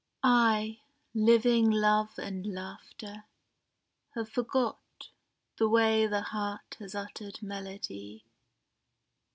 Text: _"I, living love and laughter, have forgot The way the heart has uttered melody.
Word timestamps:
_"I, 0.23 0.79
living 1.13 1.69
love 1.69 2.17
and 2.17 2.43
laughter, 2.55 3.25
have 4.15 4.29
forgot 4.29 4.79
The 5.57 5.69
way 5.69 6.07
the 6.07 6.21
heart 6.21 6.77
has 6.79 6.95
uttered 6.95 7.43
melody. 7.43 8.25